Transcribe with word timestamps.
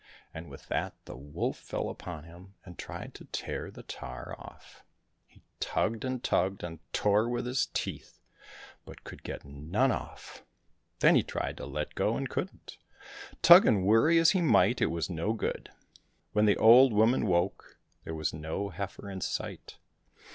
And 0.33 0.49
with 0.49 0.65
that 0.69 0.95
the 1.05 1.15
wolf 1.15 1.57
fell 1.59 1.87
upon 1.87 2.23
him 2.23 2.55
and 2.65 2.75
tried 2.75 3.13
to 3.13 3.25
tear 3.25 3.69
the 3.69 3.83
tar 3.83 4.35
off. 4.39 4.83
He 5.27 5.43
tugged 5.59 6.03
and 6.03 6.23
tugged, 6.23 6.63
and 6.63 6.79
tore 6.91 7.29
with 7.29 7.45
his 7.45 7.67
teeth, 7.67 8.19
but 8.83 9.03
could 9.03 9.21
get 9.21 9.45
none 9.45 9.91
140 9.91 9.91
THE 9.93 10.17
STRAW 10.17 10.37
OX 10.37 10.39
off. 10.39 11.01
Then 11.01 11.13
he 11.17 11.21
tried 11.21 11.57
to 11.57 11.67
let 11.67 11.93
go, 11.93 12.17
and 12.17 12.27
couldn't; 12.27 12.79
tug 13.43 13.67
and 13.67 13.85
worry 13.85 14.17
as 14.17 14.31
he 14.31 14.41
might, 14.41 14.81
it 14.81 14.87
was 14.87 15.07
no 15.07 15.33
good. 15.33 15.69
When 16.33 16.45
the 16.45 16.57
old 16.57 16.93
woman 16.93 17.27
woke, 17.27 17.77
there 18.03 18.15
was 18.15 18.33
no 18.33 18.69
heifer 18.69 19.07
in 19.07 19.21
sight. 19.21 19.77